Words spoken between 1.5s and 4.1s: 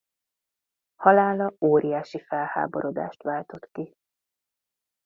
óriási felháborodást váltott ki.